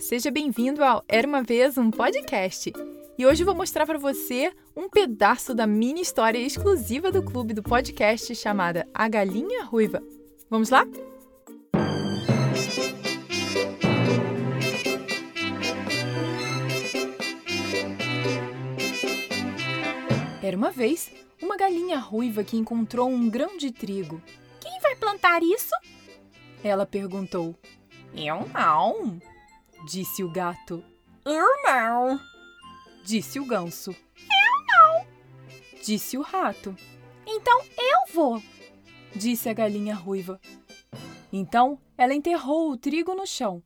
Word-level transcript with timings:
seja 0.00 0.30
bem-vindo 0.30 0.84
ao 0.84 1.02
Era 1.08 1.26
uma 1.26 1.42
vez 1.42 1.78
um 1.78 1.90
podcast. 1.90 2.72
E 3.18 3.24
hoje 3.26 3.42
eu 3.42 3.46
vou 3.46 3.54
mostrar 3.54 3.86
para 3.86 3.98
você 3.98 4.52
um 4.76 4.88
pedaço 4.88 5.54
da 5.54 5.66
mini 5.66 6.02
história 6.02 6.38
exclusiva 6.38 7.10
do 7.10 7.22
clube 7.22 7.54
do 7.54 7.62
podcast 7.62 8.34
chamada 8.34 8.86
A 8.92 9.08
Galinha 9.08 9.64
Ruiva. 9.64 10.02
Vamos 10.50 10.68
lá? 10.68 10.86
Era 20.42 20.56
uma 20.56 20.70
vez 20.70 21.10
uma 21.42 21.56
galinha 21.56 21.98
ruiva 21.98 22.44
que 22.44 22.56
encontrou 22.56 23.08
um 23.08 23.28
grão 23.28 23.56
de 23.56 23.72
trigo. 23.72 24.22
Quem 24.60 24.78
vai 24.80 24.94
plantar 24.94 25.42
isso? 25.42 25.74
Ela 26.62 26.84
perguntou. 26.84 27.54
Eu 28.14 28.46
não, 28.54 29.20
disse 29.86 30.24
o 30.24 30.28
gato. 30.28 30.84
Eu 31.24 31.46
não, 31.62 32.20
disse 33.04 33.38
o 33.38 33.44
ganso. 33.44 33.92
Eu 33.92 34.66
não, 34.66 35.06
disse 35.80 36.18
o 36.18 36.22
rato. 36.22 36.74
Então 37.24 37.60
eu 37.78 38.12
vou, 38.12 38.42
disse 39.14 39.48
a 39.48 39.52
galinha 39.52 39.94
ruiva. 39.94 40.40
Então 41.32 41.80
ela 41.96 42.14
enterrou 42.14 42.72
o 42.72 42.76
trigo 42.76 43.14
no 43.14 43.24
chão. 43.26 43.62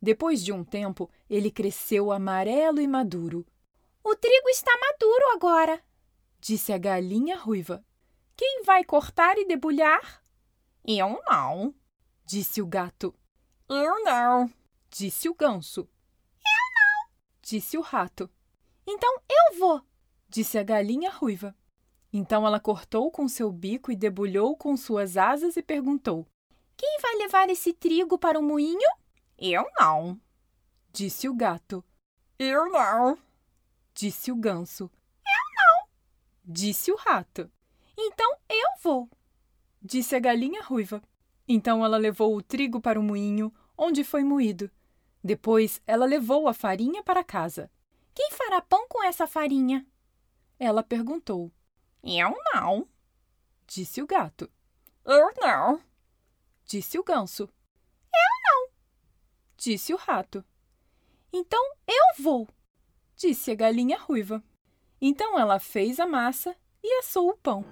Depois 0.00 0.42
de 0.42 0.52
um 0.52 0.64
tempo, 0.64 1.10
ele 1.28 1.50
cresceu 1.50 2.10
amarelo 2.10 2.80
e 2.80 2.88
maduro. 2.88 3.46
O 4.02 4.16
trigo 4.16 4.48
está 4.48 4.72
maduro 4.80 5.34
agora, 5.34 5.82
disse 6.40 6.72
a 6.72 6.78
galinha 6.78 7.36
ruiva. 7.36 7.84
Quem 8.34 8.62
vai 8.64 8.84
cortar 8.84 9.36
e 9.36 9.46
debulhar? 9.46 10.24
Eu 10.84 11.20
não, 11.26 11.74
disse 12.24 12.60
o 12.62 12.66
gato. 12.66 13.14
Eu 13.68 14.02
não, 14.02 14.50
disse 14.92 15.28
o 15.28 15.34
ganso. 15.34 15.80
Eu 15.80 16.64
não, 16.74 17.10
disse 17.40 17.78
o 17.78 17.80
rato. 17.80 18.30
Então 18.86 19.10
eu 19.28 19.58
vou, 19.58 19.82
disse 20.28 20.58
a 20.58 20.62
galinha 20.62 21.10
ruiva. 21.10 21.56
Então 22.12 22.46
ela 22.46 22.60
cortou 22.60 23.10
com 23.10 23.26
seu 23.26 23.50
bico 23.50 23.90
e 23.90 23.96
debulhou 23.96 24.54
com 24.54 24.76
suas 24.76 25.16
asas 25.16 25.56
e 25.56 25.62
perguntou: 25.62 26.26
Quem 26.76 26.98
vai 27.00 27.16
levar 27.16 27.48
esse 27.48 27.72
trigo 27.72 28.18
para 28.18 28.38
o 28.38 28.42
moinho? 28.42 28.88
Eu 29.38 29.64
não, 29.80 30.20
disse 30.92 31.26
o 31.26 31.34
gato. 31.34 31.82
Eu 32.38 32.70
não, 32.70 33.18
disse 33.94 34.30
o 34.30 34.36
ganso. 34.36 34.90
Eu 35.24 35.54
não, 35.56 35.88
disse 36.44 36.92
o 36.92 36.96
rato. 36.96 37.50
Então 37.96 38.36
eu 38.48 38.68
vou, 38.82 39.08
disse 39.80 40.14
a 40.14 40.20
galinha 40.20 40.62
ruiva. 40.62 41.02
Então 41.48 41.84
ela 41.84 41.96
levou 41.96 42.36
o 42.36 42.42
trigo 42.42 42.80
para 42.80 43.00
o 43.00 43.02
moinho, 43.02 43.52
onde 43.76 44.04
foi 44.04 44.22
moído. 44.22 44.70
Depois, 45.22 45.80
ela 45.86 46.04
levou 46.04 46.48
a 46.48 46.54
farinha 46.54 47.02
para 47.02 47.22
casa. 47.22 47.70
Quem 48.14 48.30
fará 48.32 48.60
pão 48.60 48.86
com 48.88 49.02
essa 49.04 49.26
farinha? 49.26 49.86
Ela 50.58 50.82
perguntou. 50.82 51.50
Eu 52.02 52.34
não, 52.52 52.88
disse 53.66 54.02
o 54.02 54.06
gato. 54.06 54.50
Eu 55.04 55.32
não, 55.36 55.80
disse 56.64 56.98
o 56.98 57.04
ganso. 57.04 57.44
Eu 58.12 58.42
não, 58.44 58.68
disse 59.56 59.94
o 59.94 59.96
rato. 59.96 60.44
Então 61.32 61.62
eu 61.86 62.22
vou, 62.22 62.48
disse 63.16 63.50
a 63.50 63.54
galinha 63.54 63.98
ruiva. 63.98 64.42
Então 65.00 65.38
ela 65.38 65.58
fez 65.58 65.98
a 65.98 66.06
massa 66.06 66.56
e 66.82 66.98
assou 66.98 67.30
o 67.30 67.36
pão. 67.36 67.64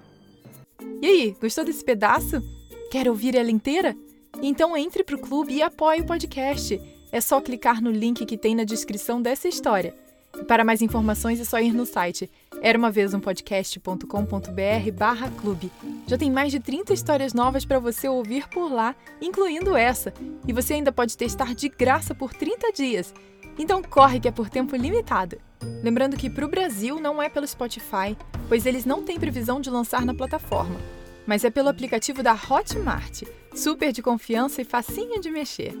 E 1.01 1.05
aí, 1.05 1.31
gostou 1.31 1.63
desse 1.63 1.83
pedaço? 1.83 2.41
Quer 2.89 3.07
ouvir 3.07 3.35
ela 3.35 3.51
inteira? 3.51 3.95
Então 4.41 4.75
entre 4.75 5.03
para 5.03 5.15
o 5.15 5.21
clube 5.21 5.53
e 5.53 5.61
apoie 5.61 6.01
o 6.01 6.05
podcast. 6.05 6.79
É 7.11 7.19
só 7.19 7.41
clicar 7.41 7.81
no 7.81 7.91
link 7.91 8.25
que 8.25 8.37
tem 8.37 8.55
na 8.55 8.63
descrição 8.63 9.21
dessa 9.21 9.47
história. 9.47 9.93
E 10.39 10.45
para 10.45 10.63
mais 10.63 10.81
informações 10.81 11.39
é 11.39 11.43
só 11.43 11.59
ir 11.59 11.73
no 11.73 11.85
site 11.85 12.29
era 12.61 12.77
uma 12.77 12.91
vez 12.91 13.13
um 13.13 13.19
podcast.com.br 13.19 14.91
barra 14.93 15.31
clube. 15.31 15.71
Já 16.05 16.15
tem 16.15 16.29
mais 16.29 16.51
de 16.51 16.59
30 16.59 16.93
histórias 16.93 17.33
novas 17.33 17.65
para 17.65 17.79
você 17.79 18.07
ouvir 18.07 18.47
por 18.47 18.71
lá, 18.71 18.95
incluindo 19.19 19.75
essa. 19.75 20.13
E 20.47 20.53
você 20.53 20.75
ainda 20.75 20.91
pode 20.91 21.17
testar 21.17 21.55
de 21.55 21.67
graça 21.67 22.13
por 22.13 22.33
30 22.33 22.71
dias. 22.71 23.13
Então 23.57 23.81
corre 23.81 24.19
que 24.19 24.27
é 24.27 24.31
por 24.31 24.47
tempo 24.47 24.75
limitado. 24.75 25.37
Lembrando 25.83 26.15
que 26.15 26.29
para 26.29 26.45
o 26.45 26.49
Brasil 26.49 26.99
não 26.99 27.21
é 27.21 27.29
pelo 27.29 27.47
Spotify, 27.47 28.15
pois 28.47 28.67
eles 28.67 28.85
não 28.85 29.01
têm 29.01 29.19
previsão 29.19 29.59
de 29.59 29.69
lançar 29.69 30.05
na 30.05 30.13
plataforma, 30.13 30.79
mas 31.25 31.43
é 31.43 31.49
pelo 31.49 31.69
aplicativo 31.69 32.23
da 32.23 32.33
Hotmart, 32.33 33.23
super 33.55 33.91
de 33.91 34.01
confiança 34.01 34.61
e 34.61 34.65
facinho 34.65 35.19
de 35.19 35.29
mexer. 35.29 35.75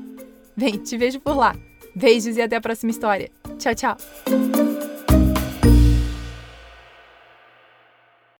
Bem, 0.61 0.77
te 0.77 0.95
vejo 0.95 1.19
por 1.19 1.35
lá. 1.35 1.55
Beijos 1.95 2.37
e 2.37 2.41
até 2.41 2.55
a 2.55 2.61
próxima 2.61 2.91
história. 2.91 3.31
Tchau, 3.57 3.73
tchau! 3.73 3.97